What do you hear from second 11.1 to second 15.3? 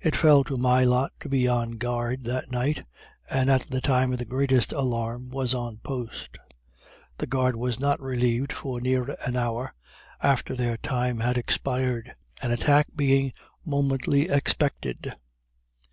had expired an attack being momently expected.